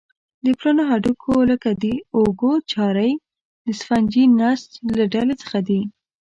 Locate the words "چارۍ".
2.71-3.11